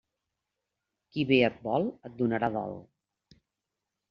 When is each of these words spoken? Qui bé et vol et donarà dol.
Qui 1.11 1.25
bé 1.31 1.39
et 1.49 1.59
vol 1.67 1.85
et 2.09 2.17
donarà 2.23 2.51
dol. 2.57 2.75